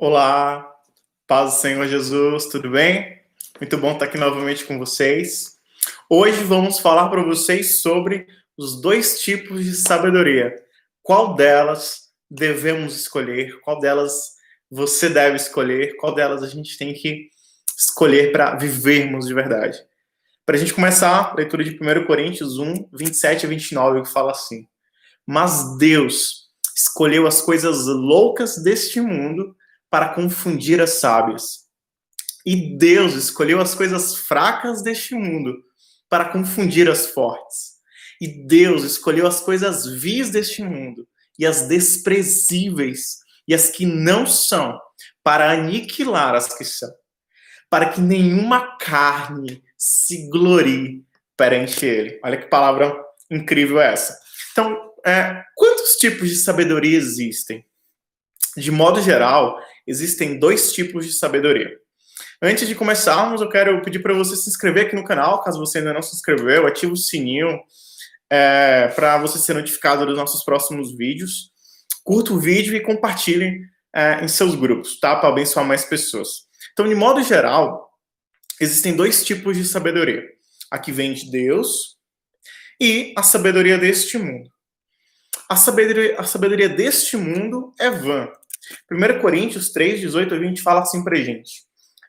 Olá, 0.00 0.76
paz 1.26 1.54
do 1.54 1.60
Senhor 1.60 1.84
Jesus, 1.88 2.46
tudo 2.46 2.70
bem? 2.70 3.20
Muito 3.60 3.76
bom 3.76 3.94
estar 3.94 4.04
aqui 4.04 4.16
novamente 4.16 4.64
com 4.64 4.78
vocês. 4.78 5.56
Hoje 6.08 6.44
vamos 6.44 6.78
falar 6.78 7.08
para 7.08 7.24
vocês 7.24 7.80
sobre 7.80 8.28
os 8.56 8.80
dois 8.80 9.20
tipos 9.20 9.64
de 9.64 9.74
sabedoria. 9.74 10.54
Qual 11.02 11.34
delas 11.34 12.10
devemos 12.30 12.94
escolher? 12.94 13.58
Qual 13.62 13.80
delas 13.80 14.36
você 14.70 15.08
deve 15.08 15.34
escolher? 15.34 15.96
Qual 15.96 16.14
delas 16.14 16.44
a 16.44 16.46
gente 16.46 16.78
tem 16.78 16.94
que 16.94 17.28
escolher 17.76 18.30
para 18.30 18.54
vivermos 18.54 19.26
de 19.26 19.34
verdade? 19.34 19.84
Para 20.46 20.54
a 20.54 20.58
gente 20.60 20.74
começar, 20.74 21.32
a 21.32 21.34
leitura 21.34 21.64
de 21.64 21.70
1 21.70 22.06
Coríntios 22.06 22.56
1, 22.56 22.88
27 22.92 23.46
a 23.46 23.48
29, 23.48 24.02
que 24.02 24.12
fala 24.12 24.30
assim: 24.30 24.64
Mas 25.26 25.76
Deus 25.76 26.48
escolheu 26.76 27.26
as 27.26 27.42
coisas 27.42 27.86
loucas 27.86 28.62
deste 28.62 29.00
mundo 29.00 29.56
para 29.90 30.10
confundir 30.10 30.80
as 30.80 30.94
sábias. 30.94 31.66
E 32.44 32.76
Deus 32.76 33.14
escolheu 33.14 33.60
as 33.60 33.74
coisas 33.74 34.16
fracas 34.16 34.82
deste 34.82 35.14
mundo 35.14 35.54
para 36.08 36.26
confundir 36.26 36.88
as 36.88 37.08
fortes. 37.08 37.78
E 38.20 38.26
Deus 38.46 38.82
escolheu 38.82 39.26
as 39.26 39.40
coisas 39.40 39.86
vis 39.86 40.30
deste 40.30 40.62
mundo 40.62 41.06
e 41.38 41.46
as 41.46 41.68
desprezíveis 41.68 43.18
e 43.46 43.54
as 43.54 43.70
que 43.70 43.86
não 43.86 44.26
são 44.26 44.78
para 45.22 45.52
aniquilar 45.52 46.34
as 46.34 46.56
que 46.56 46.64
são, 46.64 46.90
para 47.70 47.90
que 47.90 48.00
nenhuma 48.00 48.76
carne 48.78 49.62
se 49.76 50.28
glorie 50.28 51.04
perante 51.36 51.86
ele. 51.86 52.18
Olha 52.24 52.36
que 52.36 52.48
palavra 52.48 52.94
incrível 53.30 53.80
é 53.80 53.92
essa. 53.92 54.18
Então, 54.52 54.92
é, 55.06 55.44
quantos 55.54 55.92
tipos 55.96 56.28
de 56.28 56.36
sabedoria 56.36 56.96
existem? 56.96 57.64
De 58.58 58.70
modo 58.70 59.00
geral, 59.00 59.58
existem 59.86 60.38
dois 60.38 60.72
tipos 60.72 61.06
de 61.06 61.12
sabedoria. 61.12 61.70
Antes 62.40 62.68
de 62.68 62.74
começarmos, 62.74 63.40
eu 63.40 63.48
quero 63.48 63.80
pedir 63.82 64.00
para 64.00 64.14
você 64.14 64.36
se 64.36 64.48
inscrever 64.48 64.86
aqui 64.86 64.96
no 64.96 65.04
canal, 65.04 65.42
caso 65.42 65.58
você 65.58 65.78
ainda 65.78 65.92
não 65.92 66.02
se 66.02 66.14
inscreveu, 66.14 66.66
ative 66.66 66.92
o 66.92 66.96
sininho 66.96 67.60
é, 68.30 68.88
para 68.94 69.18
você 69.18 69.38
ser 69.38 69.54
notificado 69.54 70.06
dos 70.06 70.16
nossos 70.16 70.44
próximos 70.44 70.96
vídeos. 70.96 71.50
Curta 72.04 72.32
o 72.32 72.38
vídeo 72.38 72.76
e 72.76 72.80
compartilhe 72.80 73.60
é, 73.94 74.24
em 74.24 74.28
seus 74.28 74.54
grupos, 74.54 74.98
tá? 75.00 75.16
Para 75.16 75.30
abençoar 75.30 75.66
mais 75.66 75.84
pessoas. 75.84 76.46
Então, 76.72 76.88
de 76.88 76.94
modo 76.94 77.22
geral, 77.22 77.90
existem 78.60 78.94
dois 78.94 79.24
tipos 79.24 79.56
de 79.56 79.64
sabedoria: 79.64 80.22
a 80.70 80.78
que 80.78 80.92
vem 80.92 81.12
de 81.12 81.30
Deus 81.30 81.96
e 82.80 83.12
a 83.16 83.22
sabedoria 83.22 83.76
deste 83.76 84.16
mundo. 84.16 84.48
A 85.48 85.56
sabedoria, 85.56 86.20
a 86.20 86.24
sabedoria 86.24 86.68
deste 86.68 87.16
mundo 87.16 87.74
é 87.78 87.90
vã. 87.90 88.28
1 88.90 89.20
Coríntios 89.20 89.70
3, 89.70 90.00
18 90.00 90.34
a 90.34 90.38
20 90.38 90.62
fala 90.62 90.80
assim 90.80 91.02
pra 91.02 91.16
gente: 91.16 91.62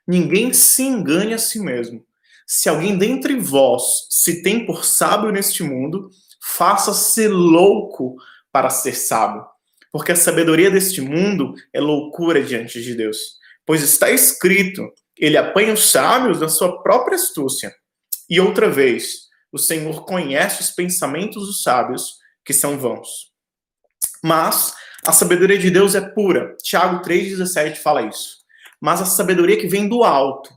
Ninguém 0.08 0.54
se 0.54 0.84
engane 0.84 1.34
a 1.34 1.38
si 1.38 1.60
mesmo. 1.60 2.06
Se 2.48 2.68
alguém 2.68 2.98
dentre 2.98 3.36
vós 3.36 4.08
se 4.10 4.42
tem 4.42 4.66
por 4.66 4.84
sábio 4.84 5.32
neste 5.32 5.62
mundo, 5.62 6.10
faça-se 6.42 7.28
louco 7.28 8.16
para 8.52 8.70
ser 8.70 8.96
sábio. 8.96 9.46
Porque 9.92 10.12
a 10.12 10.16
sabedoria 10.16 10.72
deste 10.72 11.02
mundo 11.02 11.54
é 11.74 11.80
loucura 11.80 12.44
diante 12.44 12.82
de 12.82 12.96
Deus. 12.96 13.18
Pois 13.66 13.84
está 13.84 14.10
escrito: 14.10 14.92
Ele 15.18 15.38
apanha 15.38 15.74
os 15.74 15.92
sábios 15.92 16.40
na 16.40 16.50
sua 16.50 16.82
própria 16.82 17.16
astúcia. 17.16 17.74
E 18.30 18.40
outra 18.40 18.70
vez, 18.70 19.28
o 19.52 19.58
Senhor 19.58 20.06
conhece 20.06 20.62
os 20.62 20.72
pensamentos 20.72 21.48
dos 21.48 21.62
sábios, 21.62 22.18
que 22.46 22.54
são 22.54 22.78
vãos. 22.78 23.32
Mas 24.24 24.74
a 25.06 25.12
sabedoria 25.12 25.58
de 25.58 25.72
Deus 25.72 25.96
é 25.96 26.02
pura. 26.02 26.56
Tiago 26.62 27.02
3,17 27.04 27.78
fala 27.78 28.04
isso. 28.04 28.40
Mas 28.80 29.02
a 29.02 29.06
sabedoria 29.06 29.58
que 29.58 29.68
vem 29.68 29.88
do 29.88 30.04
alto 30.04 30.50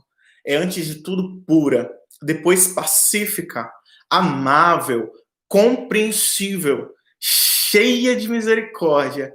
é, 0.45 0.55
antes 0.55 0.85
de 0.85 0.95
tudo, 0.95 1.41
pura, 1.47 1.89
depois 2.21 2.67
pacífica, 2.67 3.71
amável, 4.09 5.11
compreensível, 5.47 6.89
cheia 7.19 8.15
de 8.15 8.29
misericórdia 8.29 9.33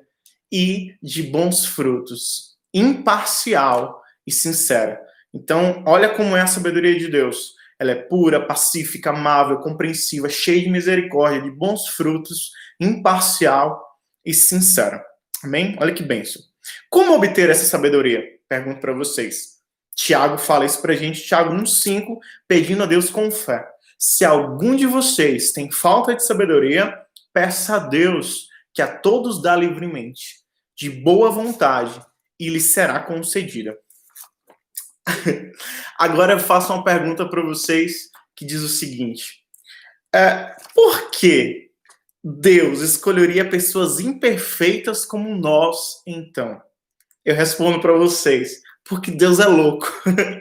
e 0.52 0.94
de 1.02 1.22
bons 1.22 1.64
frutos, 1.64 2.56
imparcial 2.72 4.02
e 4.26 4.32
sincera. 4.32 5.00
Então, 5.32 5.82
olha 5.86 6.10
como 6.14 6.36
é 6.36 6.40
a 6.40 6.46
sabedoria 6.46 6.98
de 6.98 7.08
Deus. 7.08 7.54
Ela 7.78 7.92
é 7.92 7.94
pura, 7.94 8.44
pacífica, 8.44 9.10
amável, 9.10 9.58
compreensiva, 9.60 10.28
cheia 10.28 10.60
de 10.60 10.70
misericórdia, 10.70 11.42
de 11.42 11.50
bons 11.50 11.88
frutos, 11.88 12.50
imparcial 12.80 13.87
e 14.28 14.34
sincera. 14.34 15.02
Amém? 15.42 15.74
Olha 15.80 15.94
que 15.94 16.02
benção. 16.02 16.42
Como 16.90 17.14
obter 17.14 17.48
essa 17.48 17.64
sabedoria? 17.64 18.22
Pergunto 18.46 18.78
para 18.78 18.92
vocês. 18.92 19.56
Tiago 19.96 20.36
fala 20.36 20.66
isso 20.66 20.82
para 20.82 20.92
a 20.92 20.96
gente, 20.96 21.22
Tiago 21.22 21.54
1,5, 21.54 22.18
pedindo 22.46 22.82
a 22.82 22.86
Deus 22.86 23.08
com 23.08 23.30
fé. 23.30 23.66
Se 23.98 24.26
algum 24.26 24.76
de 24.76 24.84
vocês 24.84 25.50
tem 25.50 25.70
falta 25.72 26.14
de 26.14 26.22
sabedoria, 26.22 26.94
peça 27.32 27.76
a 27.76 27.78
Deus, 27.78 28.48
que 28.74 28.82
a 28.82 28.98
todos 28.98 29.40
dá 29.40 29.56
livremente, 29.56 30.40
de 30.76 30.90
boa 30.90 31.30
vontade, 31.30 31.98
e 32.38 32.50
lhe 32.50 32.60
será 32.60 33.00
concedida. 33.00 33.76
Agora 35.98 36.34
eu 36.34 36.38
faço 36.38 36.70
uma 36.72 36.84
pergunta 36.84 37.26
para 37.26 37.42
vocês 37.42 38.10
que 38.36 38.44
diz 38.44 38.60
o 38.60 38.68
seguinte: 38.68 39.42
é, 40.14 40.54
por 40.74 41.10
que 41.10 41.67
Deus 42.36 42.80
escolheria 42.80 43.48
pessoas 43.48 44.00
imperfeitas 44.00 45.06
como 45.06 45.34
nós, 45.34 46.02
então? 46.06 46.60
Eu 47.24 47.34
respondo 47.34 47.80
para 47.80 47.94
vocês, 47.94 48.60
porque 48.84 49.10
Deus 49.10 49.38
é 49.40 49.46
louco. 49.46 49.86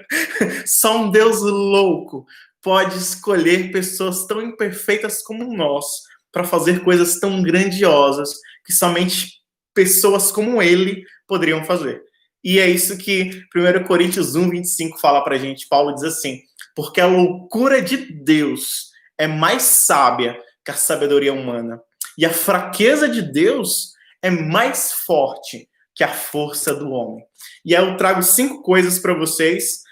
Só 0.65 0.97
um 0.97 1.11
Deus 1.11 1.39
louco 1.41 2.25
pode 2.61 2.97
escolher 2.97 3.71
pessoas 3.71 4.25
tão 4.25 4.41
imperfeitas 4.41 5.21
como 5.21 5.55
nós 5.55 5.85
para 6.29 6.43
fazer 6.43 6.83
coisas 6.83 7.19
tão 7.21 7.41
grandiosas 7.41 8.31
que 8.65 8.73
somente 8.73 9.37
pessoas 9.73 10.29
como 10.29 10.61
ele 10.61 11.05
poderiam 11.25 11.63
fazer. 11.63 12.03
E 12.43 12.59
é 12.59 12.69
isso 12.69 12.97
que 12.97 13.43
1 13.55 13.85
Coríntios 13.85 14.35
1, 14.35 14.49
25 14.49 14.99
fala 14.99 15.23
para 15.23 15.37
gente. 15.37 15.67
Paulo 15.69 15.95
diz 15.95 16.03
assim: 16.03 16.41
porque 16.75 16.99
a 16.99 17.07
loucura 17.07 17.81
de 17.81 17.97
Deus 17.97 18.91
é 19.17 19.25
mais 19.25 19.63
sábia 19.63 20.37
que 20.67 20.71
a 20.71 20.73
sabedoria 20.73 21.33
humana. 21.33 21.81
E 22.17 22.25
a 22.25 22.29
fraqueza 22.29 23.07
de 23.07 23.21
Deus 23.21 23.93
é 24.21 24.29
mais 24.29 24.91
forte 24.91 25.69
que 25.95 26.03
a 26.03 26.09
força 26.09 26.75
do 26.75 26.89
homem. 26.91 27.23
E 27.63 27.73
aí 27.73 27.81
eu 27.81 27.95
trago 27.95 28.21
cinco 28.21 28.61
coisas 28.61 28.99
para 28.99 29.13
vocês, 29.13 29.83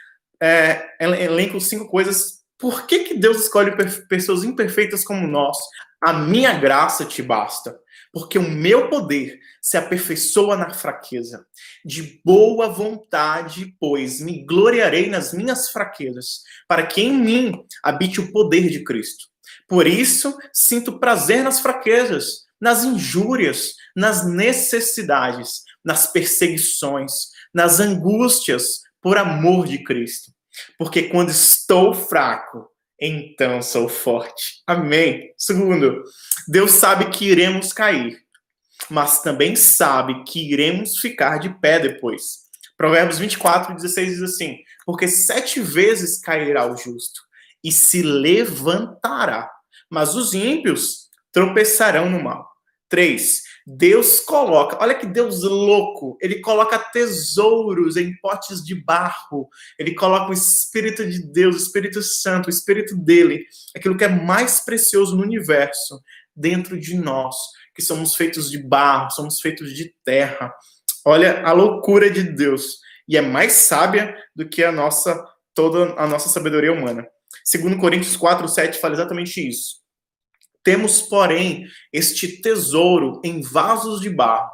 é, 0.43 0.85
elenco 0.99 1.61
cinco 1.61 1.87
coisas. 1.87 2.41
Por 2.57 2.85
que, 2.87 3.05
que 3.05 3.13
Deus 3.13 3.43
escolhe 3.43 3.71
pessoas 4.09 4.43
imperfeitas 4.43 5.05
como 5.05 5.25
nós? 5.25 5.57
A 6.01 6.11
minha 6.11 6.51
graça 6.59 7.05
te 7.05 7.21
basta, 7.21 7.79
porque 8.11 8.37
o 8.37 8.51
meu 8.51 8.89
poder 8.89 9.39
se 9.61 9.77
aperfeiçoa 9.77 10.57
na 10.57 10.73
fraqueza. 10.73 11.45
De 11.85 12.19
boa 12.25 12.67
vontade, 12.67 13.73
pois, 13.79 14.19
me 14.19 14.45
gloriarei 14.45 15.09
nas 15.09 15.33
minhas 15.33 15.69
fraquezas, 15.69 16.41
para 16.67 16.85
que 16.85 17.01
em 17.01 17.13
mim 17.13 17.65
habite 17.81 18.19
o 18.19 18.29
poder 18.33 18.69
de 18.69 18.83
Cristo. 18.83 19.33
Por 19.67 19.87
isso, 19.87 20.37
sinto 20.53 20.99
prazer 20.99 21.43
nas 21.43 21.59
fraquezas, 21.59 22.45
nas 22.59 22.83
injúrias, 22.83 23.73
nas 23.95 24.25
necessidades, 24.25 25.63
nas 25.83 26.11
perseguições, 26.11 27.11
nas 27.53 27.79
angústias, 27.79 28.81
por 29.01 29.17
amor 29.17 29.67
de 29.67 29.83
Cristo. 29.83 30.31
Porque 30.77 31.03
quando 31.03 31.29
estou 31.29 31.93
fraco, 31.93 32.69
então 32.99 33.61
sou 33.61 33.89
forte. 33.89 34.63
Amém. 34.65 35.33
Segundo, 35.37 36.03
Deus 36.47 36.71
sabe 36.71 37.09
que 37.09 37.25
iremos 37.25 37.73
cair, 37.73 38.19
mas 38.89 39.21
também 39.21 39.55
sabe 39.55 40.23
que 40.23 40.51
iremos 40.51 40.97
ficar 40.97 41.39
de 41.39 41.49
pé 41.59 41.79
depois. 41.79 42.45
Provérbios 42.77 43.19
24, 43.19 43.75
16 43.75 44.09
diz 44.09 44.21
assim: 44.21 44.57
Porque 44.85 45.07
sete 45.07 45.59
vezes 45.59 46.19
cairá 46.19 46.65
o 46.65 46.77
justo 46.77 47.21
e 47.63 47.71
se 47.71 48.01
levantará, 48.01 49.49
mas 49.95 50.13
os 50.13 50.33
ímpios 50.33 51.07
tropeçarão 51.31 52.09
no 52.09 52.21
mal. 52.21 52.45
Três, 52.89 53.43
Deus 53.65 54.19
coloca, 54.19 54.77
olha 54.81 54.93
que 54.93 55.05
Deus 55.05 55.41
louco, 55.41 56.17
ele 56.21 56.41
coloca 56.41 56.77
tesouros 56.77 57.95
em 57.95 58.13
potes 58.17 58.61
de 58.61 58.75
barro, 58.75 59.47
ele 59.79 59.95
coloca 59.95 60.31
o 60.31 60.33
Espírito 60.33 61.09
de 61.09 61.31
Deus, 61.31 61.55
o 61.55 61.59
Espírito 61.59 62.03
Santo, 62.03 62.47
o 62.47 62.49
Espírito 62.49 62.93
dele, 62.97 63.45
aquilo 63.73 63.95
que 63.95 64.03
é 64.03 64.09
mais 64.09 64.59
precioso 64.59 65.15
no 65.15 65.23
universo, 65.23 66.01
dentro 66.35 66.77
de 66.77 66.97
nós, 66.97 67.37
que 67.73 67.81
somos 67.81 68.17
feitos 68.17 68.51
de 68.51 68.61
barro, 68.61 69.09
somos 69.11 69.39
feitos 69.39 69.73
de 69.73 69.95
terra. 70.03 70.53
Olha 71.05 71.41
a 71.43 71.53
loucura 71.53 72.09
de 72.09 72.21
Deus, 72.21 72.79
e 73.07 73.15
é 73.15 73.21
mais 73.21 73.53
sábia 73.53 74.13
do 74.35 74.45
que 74.45 74.61
a 74.61 74.73
nossa 74.73 75.25
toda 75.53 75.93
a 75.93 76.05
nossa 76.05 76.27
sabedoria 76.27 76.73
humana. 76.73 77.07
Segundo 77.45 77.77
Coríntios 77.77 78.17
4, 78.17 78.45
7 78.45 78.77
fala 78.79 78.93
exatamente 78.93 79.47
isso. 79.47 79.84
Temos, 80.65 80.99
porém, 81.03 81.67
este 81.93 82.41
tesouro 82.41 83.21
em 83.23 83.39
vasos 83.39 84.01
de 84.01 84.09
barro, 84.09 84.49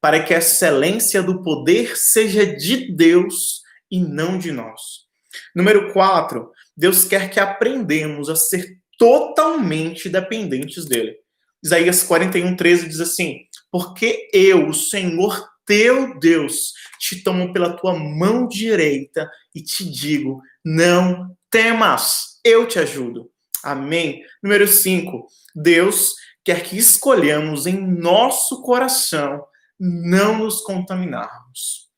para 0.00 0.22
que 0.22 0.32
a 0.32 0.38
excelência 0.38 1.20
do 1.20 1.42
poder 1.42 1.96
seja 1.96 2.46
de 2.46 2.92
Deus 2.92 3.62
e 3.90 3.98
não 3.98 4.38
de 4.38 4.52
nós. 4.52 5.06
Número 5.52 5.92
4, 5.92 6.48
Deus 6.76 7.04
quer 7.04 7.28
que 7.28 7.40
aprendemos 7.40 8.30
a 8.30 8.36
ser 8.36 8.78
totalmente 8.96 10.08
dependentes 10.08 10.84
dele. 10.84 11.16
Isaías 11.62 12.04
41, 12.04 12.54
13 12.54 12.88
diz 12.88 13.00
assim: 13.00 13.40
Porque 13.68 14.30
eu, 14.32 14.68
o 14.68 14.72
Senhor 14.72 15.48
teu 15.66 16.16
Deus, 16.20 16.74
te 17.00 17.24
tomo 17.24 17.52
pela 17.52 17.76
tua 17.76 17.98
mão 17.98 18.46
direita 18.46 19.28
e 19.52 19.60
te 19.60 19.84
digo: 19.84 20.40
não 20.64 21.36
temas, 21.50 22.40
eu 22.44 22.68
te 22.68 22.78
ajudo. 22.78 23.28
Amém. 23.62 24.22
Número 24.42 24.66
5. 24.66 25.26
Deus 25.54 26.14
quer 26.44 26.62
que 26.62 26.78
escolhamos 26.78 27.66
em 27.66 27.76
nosso 27.76 28.62
coração 28.62 29.44
não 29.78 30.38
nos 30.38 30.60
contaminarmos. 30.60 31.90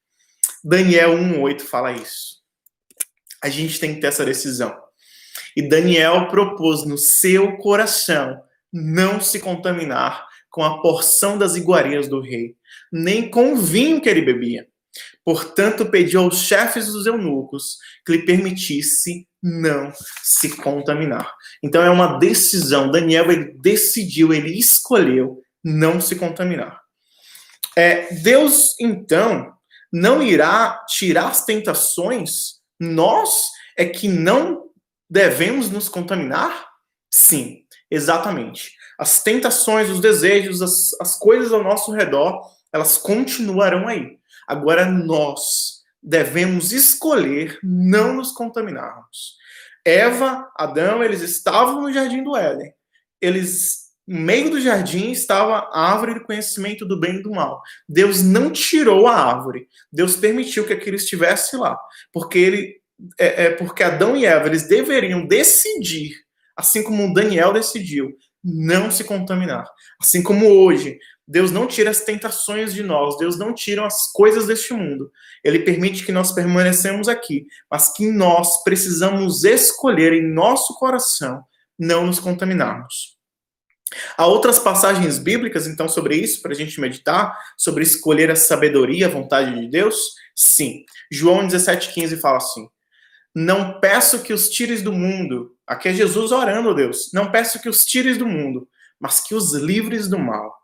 Daniel 0.64 1.16
1,8 1.16 1.60
fala 1.60 1.92
isso. 1.92 2.38
A 3.42 3.48
gente 3.48 3.78
tem 3.78 3.94
que 3.94 4.00
ter 4.00 4.08
essa 4.08 4.24
decisão. 4.24 4.76
E 5.56 5.62
Daniel 5.62 6.28
propôs 6.28 6.84
no 6.84 6.98
seu 6.98 7.56
coração 7.58 8.42
não 8.72 9.20
se 9.20 9.40
contaminar 9.40 10.26
com 10.50 10.64
a 10.64 10.80
porção 10.80 11.38
das 11.38 11.54
iguarias 11.54 12.08
do 12.08 12.20
rei, 12.20 12.56
nem 12.92 13.30
com 13.30 13.52
o 13.52 13.56
vinho 13.56 14.00
que 14.00 14.08
ele 14.08 14.22
bebia. 14.22 14.68
Portanto, 15.28 15.84
pediu 15.84 16.22
aos 16.22 16.38
chefes 16.38 16.86
dos 16.86 17.04
eunucos 17.04 17.76
que 18.02 18.12
lhe 18.12 18.24
permitisse 18.24 19.28
não 19.42 19.92
se 20.22 20.56
contaminar. 20.56 21.30
Então 21.62 21.82
é 21.82 21.90
uma 21.90 22.18
decisão. 22.18 22.90
Daniel 22.90 23.30
ele 23.30 23.52
decidiu, 23.60 24.32
ele 24.32 24.58
escolheu 24.58 25.42
não 25.62 26.00
se 26.00 26.16
contaminar. 26.16 26.80
É, 27.76 28.10
Deus 28.22 28.74
então 28.80 29.52
não 29.92 30.22
irá 30.22 30.82
tirar 30.88 31.28
as 31.28 31.44
tentações. 31.44 32.54
Nós 32.80 33.50
é 33.76 33.84
que 33.84 34.08
não 34.08 34.70
devemos 35.10 35.68
nos 35.68 35.90
contaminar? 35.90 36.68
Sim, 37.10 37.66
exatamente. 37.90 38.72
As 38.98 39.22
tentações, 39.22 39.90
os 39.90 40.00
desejos, 40.00 40.62
as, 40.62 40.98
as 40.98 41.18
coisas 41.18 41.52
ao 41.52 41.62
nosso 41.62 41.92
redor, 41.92 42.40
elas 42.72 42.96
continuarão 42.96 43.86
aí. 43.86 44.16
Agora 44.48 44.86
nós 44.86 45.82
devemos 46.02 46.72
escolher 46.72 47.58
não 47.62 48.14
nos 48.14 48.32
contaminarmos. 48.32 49.36
Eva, 49.84 50.50
Adão, 50.56 51.02
eles 51.04 51.20
estavam 51.20 51.82
no 51.82 51.92
jardim 51.92 52.22
do 52.22 52.36
Éden. 52.36 52.72
Eles 53.20 53.88
no 54.08 54.20
meio 54.20 54.48
do 54.48 54.58
jardim 54.58 55.10
estava 55.10 55.68
a 55.70 55.92
árvore 55.92 56.14
do 56.14 56.24
conhecimento 56.24 56.86
do 56.86 56.98
bem 56.98 57.16
e 57.16 57.22
do 57.22 57.30
mal. 57.30 57.60
Deus 57.86 58.22
não 58.22 58.50
tirou 58.50 59.06
a 59.06 59.14
árvore. 59.14 59.68
Deus 59.92 60.16
permitiu 60.16 60.66
que 60.66 60.72
aquilo 60.72 60.96
estivesse 60.96 61.58
lá, 61.58 61.78
porque 62.10 62.38
ele 62.38 62.80
é, 63.18 63.44
é 63.44 63.50
porque 63.50 63.82
Adão 63.82 64.16
e 64.16 64.24
Eva 64.24 64.46
eles 64.46 64.66
deveriam 64.66 65.26
decidir, 65.26 66.14
assim 66.56 66.82
como 66.82 67.12
Daniel 67.12 67.52
decidiu, 67.52 68.16
não 68.42 68.90
se 68.90 69.04
contaminar. 69.04 69.68
Assim 70.00 70.22
como 70.22 70.46
hoje, 70.46 70.98
Deus 71.28 71.50
não 71.50 71.66
tira 71.66 71.90
as 71.90 72.00
tentações 72.00 72.72
de 72.72 72.82
nós, 72.82 73.18
Deus 73.18 73.38
não 73.38 73.52
tira 73.52 73.86
as 73.86 74.10
coisas 74.10 74.46
deste 74.46 74.72
mundo. 74.72 75.12
Ele 75.44 75.58
permite 75.58 76.06
que 76.06 76.10
nós 76.10 76.32
permanecemos 76.32 77.06
aqui, 77.06 77.46
mas 77.70 77.92
que 77.92 78.10
nós 78.10 78.64
precisamos 78.64 79.44
escolher 79.44 80.14
em 80.14 80.26
nosso 80.26 80.74
coração 80.76 81.44
não 81.78 82.06
nos 82.06 82.18
contaminarmos. 82.18 83.18
Há 84.16 84.26
outras 84.26 84.58
passagens 84.58 85.18
bíblicas, 85.18 85.66
então, 85.66 85.88
sobre 85.88 86.16
isso, 86.16 86.40
para 86.40 86.52
a 86.52 86.54
gente 86.54 86.80
meditar, 86.80 87.38
sobre 87.56 87.82
escolher 87.82 88.30
a 88.30 88.36
sabedoria, 88.36 89.06
a 89.06 89.10
vontade 89.10 89.58
de 89.58 89.68
Deus? 89.68 90.14
Sim. 90.34 90.84
João 91.10 91.46
17,15 91.46 92.20
fala 92.20 92.38
assim: 92.38 92.68
Não 93.34 93.80
peço 93.80 94.22
que 94.22 94.32
os 94.32 94.48
tires 94.48 94.82
do 94.82 94.92
mundo, 94.92 95.54
aqui 95.66 95.88
é 95.88 95.94
Jesus 95.94 96.32
orando, 96.32 96.74
Deus, 96.74 97.10
não 97.12 97.30
peço 97.30 97.60
que 97.60 97.68
os 97.68 97.84
tires 97.84 98.18
do 98.18 98.26
mundo, 98.26 98.68
mas 98.98 99.20
que 99.20 99.34
os 99.34 99.54
livres 99.54 100.08
do 100.08 100.18
mal. 100.18 100.58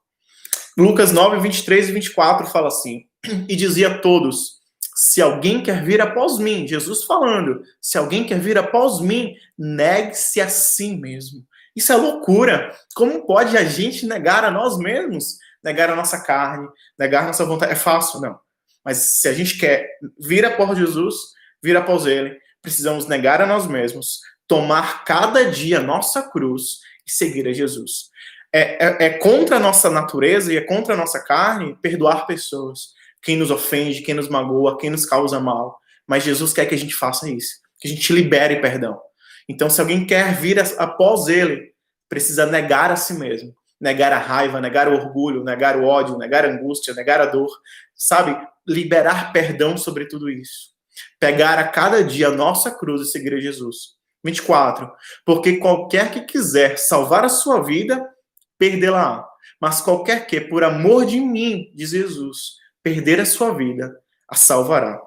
Lucas 0.76 1.12
9, 1.12 1.38
23 1.40 1.88
e 1.88 1.92
24 1.92 2.46
fala 2.48 2.68
assim: 2.68 3.04
E 3.48 3.54
dizia 3.54 3.88
a 3.88 3.98
todos: 3.98 4.58
Se 4.94 5.22
alguém 5.22 5.62
quer 5.62 5.84
vir 5.84 6.00
após 6.00 6.38
mim, 6.38 6.66
Jesus 6.66 7.04
falando, 7.04 7.62
se 7.80 7.96
alguém 7.96 8.24
quer 8.24 8.40
vir 8.40 8.58
após 8.58 9.00
mim, 9.00 9.34
negue-se 9.56 10.40
a 10.40 10.48
si 10.48 10.96
mesmo. 10.96 11.44
Isso 11.76 11.92
é 11.92 11.96
loucura. 11.96 12.76
Como 12.94 13.26
pode 13.26 13.56
a 13.56 13.64
gente 13.64 14.06
negar 14.06 14.44
a 14.44 14.50
nós 14.50 14.76
mesmos? 14.78 15.38
Negar 15.62 15.90
a 15.90 15.96
nossa 15.96 16.20
carne, 16.20 16.68
negar 16.98 17.22
a 17.22 17.26
nossa 17.26 17.44
vontade. 17.44 17.72
É 17.72 17.76
fácil, 17.76 18.20
não. 18.20 18.38
Mas 18.84 19.20
se 19.20 19.28
a 19.28 19.32
gente 19.32 19.56
quer 19.58 19.88
vir 20.20 20.44
após 20.44 20.76
Jesus, 20.76 21.14
vir 21.62 21.76
após 21.76 22.04
Ele, 22.04 22.36
precisamos 22.60 23.06
negar 23.06 23.40
a 23.40 23.46
nós 23.46 23.66
mesmos, 23.66 24.20
tomar 24.46 25.04
cada 25.04 25.50
dia 25.50 25.80
nossa 25.80 26.22
cruz 26.30 26.80
e 27.06 27.10
seguir 27.10 27.48
a 27.48 27.52
Jesus 27.52 28.12
é, 28.56 28.86
é, 28.86 29.06
é, 29.06 29.10
contra 29.10 29.56
a 29.56 29.60
nossa 29.60 29.90
natureza 29.90 30.52
e 30.52 30.56
é 30.56 30.60
contra 30.60 30.94
a 30.94 30.96
nossa 30.96 31.18
carne 31.18 31.76
perdoar 31.82 32.24
pessoas, 32.24 32.94
quem 33.20 33.36
nos 33.36 33.50
ofende, 33.50 34.02
quem 34.02 34.14
nos 34.14 34.28
magoa, 34.28 34.78
quem 34.78 34.90
nos 34.90 35.04
causa 35.04 35.40
mal. 35.40 35.80
Mas 36.06 36.22
Jesus 36.22 36.52
quer 36.52 36.66
que 36.66 36.74
a 36.74 36.78
gente 36.78 36.94
faça 36.94 37.28
isso, 37.28 37.56
que 37.80 37.88
a 37.88 37.90
gente 37.90 38.12
libere 38.12 38.60
perdão. 38.60 39.00
Então, 39.48 39.68
se 39.68 39.80
alguém 39.80 40.06
quer 40.06 40.36
vir 40.36 40.60
após 40.78 41.26
ele, 41.26 41.72
precisa 42.08 42.46
negar 42.46 42.92
a 42.92 42.96
si 42.96 43.14
mesmo, 43.14 43.52
negar 43.80 44.12
a 44.12 44.18
raiva, 44.18 44.60
negar 44.60 44.86
o 44.86 44.94
orgulho, 44.94 45.42
negar 45.42 45.76
o 45.76 45.84
ódio, 45.84 46.16
negar 46.16 46.44
a 46.44 46.48
angústia, 46.48 46.94
negar 46.94 47.20
a 47.20 47.26
dor, 47.26 47.50
sabe? 47.96 48.38
Liberar 48.64 49.32
perdão 49.32 49.76
sobre 49.76 50.06
tudo 50.06 50.30
isso. 50.30 50.70
Pegar 51.18 51.58
a 51.58 51.66
cada 51.66 52.04
dia 52.04 52.28
a 52.28 52.30
nossa 52.30 52.70
cruz 52.70 53.02
e 53.02 53.10
seguir 53.10 53.40
Jesus. 53.40 53.94
24. 54.22 54.90
Porque 55.26 55.56
qualquer 55.56 56.12
que 56.12 56.20
quiser 56.20 56.78
salvar 56.78 57.24
a 57.24 57.28
sua 57.28 57.60
vida, 57.60 58.13
perdê-la. 58.58 59.26
Mas 59.60 59.80
qualquer 59.80 60.26
que, 60.26 60.40
por 60.40 60.64
amor 60.64 61.06
de 61.06 61.20
mim, 61.20 61.70
diz 61.74 61.90
Jesus, 61.90 62.56
perder 62.82 63.20
a 63.20 63.26
sua 63.26 63.52
vida, 63.52 63.94
a 64.28 64.34
salvará. 64.34 65.00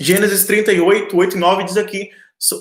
Gênesis 0.00 0.44
38, 0.44 1.16
8 1.16 1.36
e 1.36 1.38
9 1.38 1.64
diz 1.64 1.76
aqui, 1.76 2.10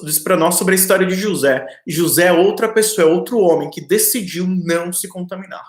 diz 0.04 0.20
para 0.20 0.38
nós 0.38 0.56
sobre 0.56 0.74
a 0.74 0.78
história 0.78 1.06
de 1.06 1.16
José. 1.16 1.66
José 1.86 2.28
é 2.28 2.32
outra 2.32 2.72
pessoa, 2.72 3.08
é 3.08 3.12
outro 3.12 3.40
homem 3.40 3.70
que 3.70 3.82
decidiu 3.82 4.48
não 4.48 4.94
se 4.94 5.08
contaminar. 5.08 5.66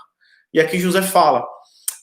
E 0.52 0.60
aqui 0.60 0.78
José 0.78 1.02
fala: 1.02 1.44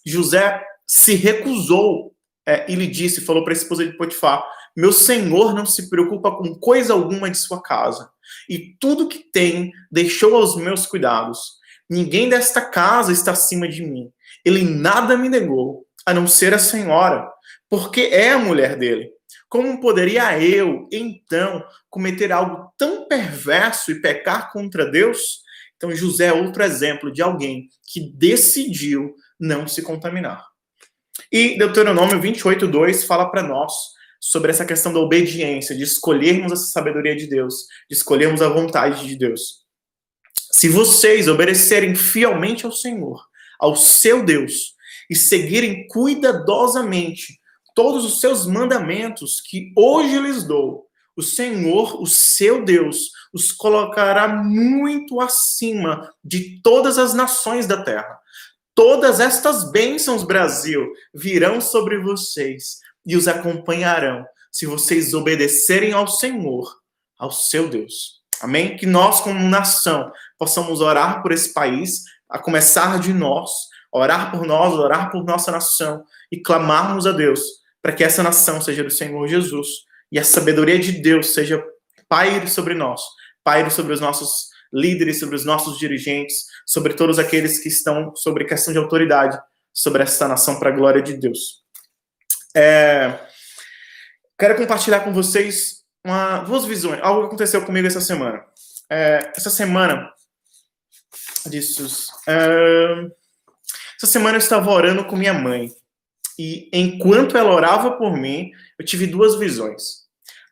José 0.05 0.61
se 0.85 1.15
recusou 1.15 2.13
é, 2.45 2.69
e 2.69 2.75
lhe 2.75 2.87
disse, 2.87 3.21
falou 3.21 3.43
para 3.43 3.53
a 3.53 3.55
esposa 3.55 3.85
de 3.85 3.97
Potifar: 3.97 4.45
Meu 4.75 4.91
senhor 4.91 5.53
não 5.53 5.65
se 5.65 5.89
preocupa 5.89 6.31
com 6.31 6.55
coisa 6.55 6.93
alguma 6.93 7.29
de 7.29 7.37
sua 7.37 7.61
casa, 7.61 8.09
e 8.49 8.75
tudo 8.79 9.07
que 9.07 9.19
tem 9.19 9.71
deixou 9.91 10.35
aos 10.35 10.55
meus 10.55 10.85
cuidados. 10.85 11.62
Ninguém 11.89 12.29
desta 12.29 12.61
casa 12.61 13.11
está 13.11 13.31
acima 13.31 13.67
de 13.67 13.85
mim. 13.85 14.11
Ele 14.43 14.63
nada 14.63 15.17
me 15.17 15.29
negou, 15.29 15.85
a 16.05 16.13
não 16.13 16.27
ser 16.27 16.53
a 16.53 16.59
senhora, 16.59 17.29
porque 17.69 18.01
é 18.11 18.31
a 18.31 18.39
mulher 18.39 18.77
dele. 18.77 19.11
Como 19.49 19.79
poderia 19.79 20.39
eu, 20.41 20.87
então, 20.91 21.63
cometer 21.89 22.31
algo 22.31 22.71
tão 22.77 23.07
perverso 23.07 23.91
e 23.91 24.01
pecar 24.01 24.51
contra 24.51 24.89
Deus? 24.89 25.43
Então, 25.77 25.95
José 25.95 26.27
é 26.27 26.33
outro 26.33 26.63
exemplo 26.63 27.11
de 27.11 27.21
alguém 27.21 27.67
que 27.91 28.11
decidiu 28.15 29.13
não 29.39 29.67
se 29.67 29.81
contaminar. 29.81 30.43
E 31.31 31.57
Deuteronômio 31.57 32.19
28, 32.19 32.67
2 32.67 33.03
fala 33.03 33.29
para 33.29 33.43
nós 33.43 33.73
sobre 34.19 34.51
essa 34.51 34.65
questão 34.65 34.93
da 34.93 34.99
obediência, 34.99 35.75
de 35.75 35.83
escolhermos 35.83 36.51
essa 36.51 36.67
sabedoria 36.67 37.15
de 37.15 37.27
Deus, 37.27 37.67
de 37.89 37.95
escolhermos 37.95 38.41
a 38.41 38.47
vontade 38.47 39.05
de 39.05 39.15
Deus. 39.17 39.62
Se 40.53 40.69
vocês 40.69 41.27
obedecerem 41.27 41.95
fielmente 41.95 42.63
ao 42.63 42.71
Senhor, 42.71 43.27
ao 43.59 43.75
seu 43.75 44.23
Deus, 44.23 44.75
e 45.09 45.15
seguirem 45.15 45.87
cuidadosamente 45.87 47.39
todos 47.73 48.05
os 48.05 48.19
seus 48.19 48.45
mandamentos 48.45 49.41
que 49.41 49.73
hoje 49.75 50.19
lhes 50.19 50.43
dou, 50.43 50.85
o 51.17 51.23
Senhor, 51.23 51.99
o 51.99 52.05
seu 52.05 52.63
Deus, 52.63 53.09
os 53.33 53.51
colocará 53.51 54.27
muito 54.27 55.19
acima 55.19 56.13
de 56.23 56.61
todas 56.61 56.99
as 56.99 57.15
nações 57.15 57.65
da 57.65 57.83
terra. 57.83 58.19
Todas 58.75 59.19
estas 59.19 59.71
bênçãos, 59.71 60.23
Brasil, 60.23 60.87
virão 61.11 61.59
sobre 61.59 61.97
vocês 61.97 62.77
e 63.03 63.17
os 63.17 63.27
acompanharão 63.27 64.23
se 64.51 64.67
vocês 64.67 65.15
obedecerem 65.15 65.93
ao 65.93 66.07
Senhor, 66.07 66.71
ao 67.17 67.31
seu 67.31 67.67
Deus. 67.67 68.23
Amém? 68.43 68.75
Que 68.75 68.85
nós, 68.85 69.21
como 69.21 69.47
nação, 69.47 70.11
possamos 70.43 70.81
orar 70.81 71.21
por 71.21 71.31
esse 71.31 71.53
país, 71.53 72.03
a 72.29 72.37
começar 72.37 72.99
de 72.99 73.13
nós, 73.13 73.49
orar 73.93 74.29
por 74.29 74.45
nós, 74.45 74.73
orar 74.73 75.09
por 75.09 75.23
nossa 75.23 75.53
nação 75.53 76.03
e 76.29 76.41
clamarmos 76.41 77.07
a 77.07 77.13
Deus 77.13 77.39
para 77.81 77.93
que 77.93 78.03
essa 78.03 78.21
nação 78.21 78.59
seja 78.59 78.83
do 78.83 78.91
Senhor 78.91 79.25
Jesus 79.25 79.67
e 80.11 80.19
a 80.19 80.23
sabedoria 80.23 80.77
de 80.77 80.91
Deus 80.91 81.33
seja 81.33 81.63
paire 82.09 82.49
sobre 82.49 82.73
nós, 82.73 83.01
paire 83.41 83.71
sobre 83.71 83.93
os 83.93 84.01
nossos 84.01 84.49
líderes, 84.73 85.17
sobre 85.17 85.37
os 85.37 85.45
nossos 85.45 85.79
dirigentes, 85.79 86.45
sobre 86.65 86.93
todos 86.93 87.17
aqueles 87.19 87.59
que 87.59 87.69
estão 87.69 88.13
sobre 88.13 88.43
questão 88.43 88.73
de 88.73 88.79
autoridade 88.79 89.39
sobre 89.73 90.03
essa 90.03 90.27
nação 90.27 90.59
para 90.59 90.69
a 90.69 90.75
glória 90.75 91.01
de 91.01 91.13
Deus. 91.13 91.63
É, 92.53 93.17
quero 94.37 94.57
compartilhar 94.57 94.99
com 95.01 95.13
vocês 95.13 95.83
uma, 96.05 96.39
duas 96.39 96.65
visões, 96.65 96.99
algo 97.01 97.21
que 97.21 97.27
aconteceu 97.27 97.65
comigo 97.65 97.87
essa 97.87 98.01
semana. 98.01 98.43
É, 98.89 99.31
essa 99.35 99.49
semana, 99.49 100.11
disso, 101.49 102.07
é, 102.27 103.07
essa 103.97 104.11
semana 104.11 104.35
eu 104.35 104.39
estava 104.39 104.71
orando 104.71 105.05
com 105.05 105.15
minha 105.15 105.33
mãe 105.33 105.71
e 106.37 106.69
enquanto 106.73 107.37
ela 107.37 107.53
orava 107.53 107.91
por 107.91 108.15
mim, 108.17 108.51
eu 108.77 108.85
tive 108.85 109.07
duas 109.07 109.35
visões. 109.35 110.03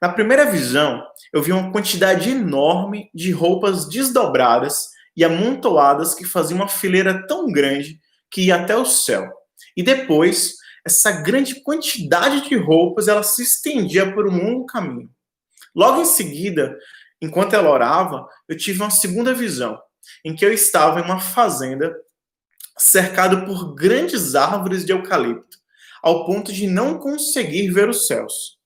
Na 0.02 0.10
primeira 0.10 0.50
visão, 0.50 1.04
eu 1.34 1.42
vi 1.42 1.52
uma 1.52 1.72
quantidade 1.72 2.30
enorme 2.30 3.10
de 3.14 3.32
roupas 3.32 3.88
desdobradas 3.88 4.90
e 5.16 5.24
amontoadas 5.24 6.14
que 6.16 6.26
faziam 6.26 6.60
uma 6.60 6.68
fileira 6.68 7.26
tão 7.28 7.52
grande 7.52 8.00
que 8.30 8.46
ia 8.46 8.56
até 8.56 8.76
o 8.76 8.86
céu. 8.86 9.30
E 9.76 9.84
depois, 9.84 10.56
essa 10.86 11.12
grande 11.12 11.62
quantidade 11.62 12.48
de 12.48 12.56
roupas, 12.56 13.08
ela 13.08 13.24
se 13.24 13.44
estendia 13.44 14.12
por 14.14 14.28
um 14.28 14.38
longo 14.38 14.66
caminho. 14.66 15.10
Logo 15.76 16.02
em 16.02 16.06
seguida, 16.06 16.78
enquanto 17.22 17.54
ela 17.54 17.70
orava, 17.70 18.28
eu 18.48 18.58
tive 18.58 18.82
uma 18.82 18.90
segunda 18.90 19.34
visão, 19.34 19.80
em 20.24 20.36
que 20.36 20.46
eu 20.46 20.54
estava 20.54 21.00
em 21.00 21.04
uma 21.04 21.20
fazenda 21.20 21.96
cercado 22.78 23.46
por 23.46 23.76
grandes 23.76 24.36
árvores 24.36 24.86
de 24.86 24.92
eucalipto, 24.92 25.58
ao 26.02 26.26
ponto 26.26 26.52
de 26.52 26.68
não 26.68 26.98
conseguir 26.98 27.70
ver 27.70 27.90
os 27.90 28.08
céus. 28.08 28.58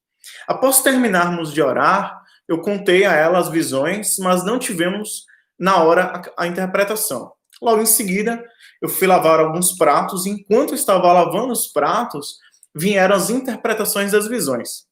Após 0.48 0.82
terminarmos 0.82 1.54
de 1.54 1.62
orar, 1.62 2.24
eu 2.48 2.62
contei 2.62 3.06
a 3.06 3.14
ela 3.14 3.40
as 3.40 3.50
visões, 3.50 4.18
mas 4.20 4.44
não 4.46 4.60
tivemos 4.60 5.26
na 5.60 5.84
hora 5.84 6.22
a, 6.38 6.48
interpretação. 6.48 7.34
Logo 7.62 7.82
em 7.82 7.86
seguida, 7.86 8.44
eu 8.82 8.90
fui 8.90 9.08
lavar 9.08 9.40
alguns 9.40 9.74
pratos, 9.74 10.26
e 10.26 10.30
enquanto 10.30 10.76
estava 10.76 11.12
lavando 11.12 11.52
os 11.52 11.68
pratos, 11.68 12.38
vieram 12.74 13.16
as 13.16 13.30
interpretações 13.30 14.12
das 14.12 14.28
visões. 14.28 14.86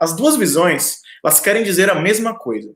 As 0.00 0.14
duas 0.14 0.36
visões, 0.36 1.00
elas 1.24 1.40
querem 1.40 1.62
dizer 1.62 1.90
a 1.90 1.94
mesma 1.94 2.36
coisa. 2.36 2.74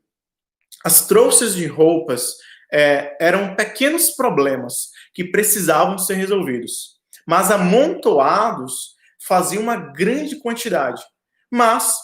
As 0.84 1.06
trouxas 1.06 1.54
de 1.54 1.66
roupas 1.66 2.36
é, 2.72 3.16
eram 3.20 3.54
pequenos 3.54 4.10
problemas 4.10 4.90
que 5.12 5.24
precisavam 5.24 5.98
ser 5.98 6.14
resolvidos, 6.14 6.98
mas 7.26 7.50
amontoados 7.50 8.94
faziam 9.26 9.62
uma 9.62 9.76
grande 9.76 10.36
quantidade. 10.36 11.02
Mas, 11.50 11.94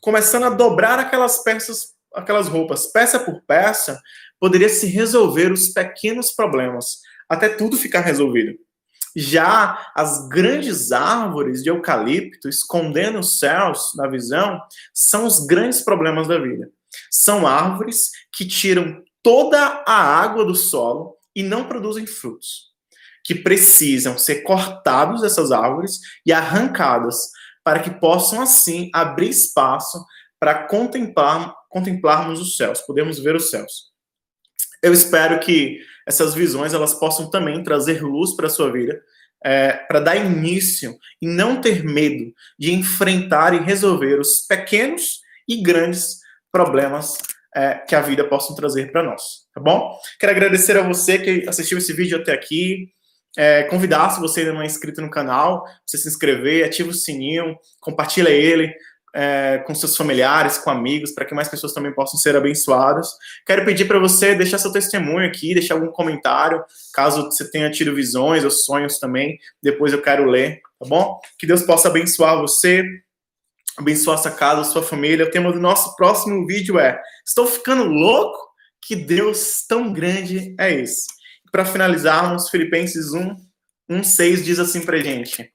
começando 0.00 0.44
a 0.44 0.50
dobrar 0.50 0.98
aquelas 0.98 1.42
peças, 1.42 1.92
aquelas 2.14 2.48
roupas, 2.48 2.86
peça 2.86 3.18
por 3.18 3.40
peça, 3.42 4.00
poderia 4.38 4.68
se 4.68 4.86
resolver 4.86 5.52
os 5.52 5.68
pequenos 5.68 6.32
problemas, 6.32 6.98
até 7.28 7.48
tudo 7.48 7.76
ficar 7.76 8.00
resolvido. 8.00 8.58
Já 9.14 9.92
as 9.94 10.26
grandes 10.28 10.90
árvores 10.90 11.62
de 11.62 11.68
eucalipto 11.68 12.48
escondendo 12.48 13.18
os 13.18 13.38
céus 13.38 13.92
na 13.94 14.08
visão 14.08 14.60
são 14.92 15.26
os 15.26 15.46
grandes 15.46 15.82
problemas 15.82 16.28
da 16.28 16.38
vida. 16.38 16.70
São 17.10 17.46
árvores 17.46 18.10
que 18.32 18.46
tiram 18.46 19.02
toda 19.22 19.84
a 19.86 19.94
água 19.94 20.44
do 20.44 20.54
solo 20.54 21.16
e 21.34 21.42
não 21.42 21.64
produzem 21.64 22.06
frutos, 22.06 22.72
que 23.24 23.34
precisam 23.34 24.18
ser 24.18 24.42
cortados 24.42 25.22
essas 25.22 25.52
árvores 25.52 26.00
e 26.26 26.32
arrancadas 26.32 27.30
para 27.64 27.80
que 27.80 27.90
possam 27.90 28.40
assim 28.40 28.90
abrir 28.92 29.30
espaço 29.30 30.04
para 30.38 30.66
contemplar, 30.66 31.54
contemplarmos 31.68 32.40
os 32.40 32.56
céus, 32.56 32.80
podemos 32.80 33.18
ver 33.18 33.36
os 33.36 33.50
céus. 33.50 33.92
Eu 34.82 34.92
espero 34.92 35.38
que 35.38 35.78
essas 36.06 36.34
visões 36.34 36.74
elas 36.74 36.94
possam 36.94 37.30
também 37.30 37.62
trazer 37.62 38.02
luz 38.02 38.34
para 38.34 38.48
a 38.48 38.50
sua 38.50 38.72
vida, 38.72 39.00
é, 39.44 39.72
para 39.72 40.00
dar 40.00 40.16
início 40.16 40.98
e 41.20 41.26
não 41.28 41.60
ter 41.60 41.84
medo 41.84 42.32
de 42.58 42.72
enfrentar 42.72 43.54
e 43.54 43.60
resolver 43.60 44.18
os 44.18 44.40
pequenos 44.46 45.20
e 45.48 45.62
grandes 45.62 46.18
problemas 46.50 47.18
é, 47.54 47.74
que 47.74 47.94
a 47.94 48.00
vida 48.00 48.24
possa 48.24 48.54
trazer 48.54 48.90
para 48.90 49.02
nós, 49.02 49.22
tá 49.54 49.60
bom? 49.60 49.98
Quero 50.18 50.32
agradecer 50.32 50.76
a 50.76 50.82
você 50.82 51.18
que 51.18 51.48
assistiu 51.48 51.78
esse 51.78 51.92
vídeo 51.92 52.18
até 52.18 52.32
aqui. 52.32 52.88
É, 53.36 53.62
convidar, 53.64 54.10
se 54.10 54.20
você 54.20 54.40
ainda 54.40 54.52
não 54.52 54.62
é 54.62 54.66
inscrito 54.66 55.00
no 55.00 55.10
canal, 55.10 55.64
você 55.86 55.96
se 55.96 56.08
inscrever, 56.08 56.64
ativa 56.64 56.90
o 56.90 56.94
sininho, 56.94 57.56
compartilha 57.80 58.28
ele, 58.28 58.74
é, 59.14 59.58
com 59.66 59.74
seus 59.74 59.96
familiares, 59.96 60.58
com 60.58 60.70
amigos, 60.70 61.12
para 61.12 61.24
que 61.24 61.34
mais 61.34 61.48
pessoas 61.48 61.72
também 61.72 61.92
possam 61.94 62.18
ser 62.18 62.34
abençoadas. 62.36 63.08
Quero 63.46 63.64
pedir 63.64 63.86
para 63.86 63.98
você 63.98 64.34
deixar 64.34 64.58
seu 64.58 64.72
testemunho 64.72 65.26
aqui, 65.26 65.54
deixar 65.54 65.74
algum 65.74 65.88
comentário, 65.88 66.64
caso 66.94 67.24
você 67.24 67.50
tenha 67.50 67.70
tido 67.70 67.94
visões 67.94 68.44
ou 68.44 68.50
sonhos 68.50 68.98
também, 68.98 69.38
depois 69.62 69.92
eu 69.92 70.00
quero 70.00 70.24
ler, 70.24 70.60
tá 70.78 70.88
bom? 70.88 71.20
Que 71.38 71.46
Deus 71.46 71.62
possa 71.62 71.88
abençoar 71.88 72.40
você, 72.40 72.84
abençoar 73.76 74.18
sua 74.18 74.30
casa, 74.30 74.64
sua 74.64 74.82
família. 74.82 75.26
O 75.26 75.30
tema 75.30 75.52
do 75.52 75.60
nosso 75.60 75.94
próximo 75.96 76.46
vídeo 76.46 76.78
é: 76.78 77.00
Estou 77.26 77.46
ficando 77.46 77.84
louco? 77.84 78.38
Que 78.80 78.96
Deus 78.96 79.64
tão 79.66 79.92
grande 79.92 80.54
é 80.58 80.72
esse? 80.72 81.06
Para 81.50 81.64
finalizarmos, 81.64 82.50
Filipenses 82.50 83.12
1, 83.12 83.36
1, 83.88 84.04
6 84.04 84.44
diz 84.44 84.58
assim 84.58 84.84
para 84.84 84.98
gente: 84.98 85.52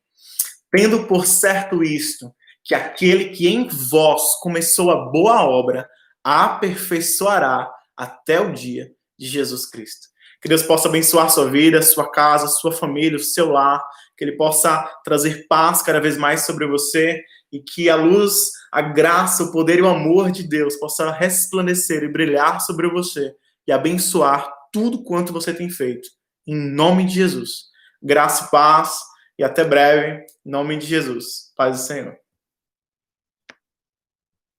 Tendo 0.71 1.05
por 1.05 1.25
certo 1.25 1.83
isto, 1.83 2.31
que 2.63 2.75
aquele 2.75 3.29
que 3.29 3.47
em 3.47 3.67
vós 3.67 4.39
começou 4.41 4.91
a 4.91 5.05
boa 5.09 5.43
obra 5.43 5.87
a 6.23 6.45
aperfeiçoará 6.45 7.71
até 7.95 8.39
o 8.39 8.51
dia 8.51 8.91
de 9.17 9.27
Jesus 9.27 9.65
Cristo. 9.65 10.07
Que 10.41 10.49
Deus 10.49 10.61
possa 10.61 10.87
abençoar 10.87 11.29
sua 11.31 11.49
vida, 11.49 11.81
sua 11.81 12.11
casa, 12.11 12.47
sua 12.47 12.71
família, 12.71 13.15
o 13.17 13.23
seu 13.23 13.49
lar, 13.49 13.81
que 14.15 14.23
Ele 14.23 14.33
possa 14.33 14.83
trazer 15.03 15.47
paz 15.47 15.81
cada 15.81 15.99
vez 15.99 16.17
mais 16.17 16.45
sobre 16.45 16.67
você 16.67 17.23
e 17.51 17.59
que 17.59 17.89
a 17.89 17.95
luz, 17.95 18.51
a 18.71 18.81
graça, 18.81 19.43
o 19.43 19.51
poder 19.51 19.79
e 19.79 19.81
o 19.81 19.87
amor 19.87 20.31
de 20.31 20.43
Deus 20.43 20.75
possa 20.75 21.11
resplandecer 21.11 22.03
e 22.03 22.11
brilhar 22.11 22.59
sobre 22.61 22.89
você 22.89 23.33
e 23.67 23.71
abençoar 23.71 24.51
tudo 24.71 25.03
quanto 25.03 25.33
você 25.33 25.53
tem 25.53 25.69
feito. 25.69 26.07
Em 26.45 26.55
nome 26.55 27.05
de 27.05 27.15
Jesus. 27.15 27.65
Graça 28.01 28.45
e 28.45 28.51
paz 28.51 28.99
e 29.39 29.43
até 29.43 29.63
breve. 29.63 30.25
Em 30.45 30.49
nome 30.49 30.77
de 30.77 30.85
Jesus. 30.85 31.53
Paz 31.55 31.77
do 31.77 31.83
Senhor. 31.83 32.26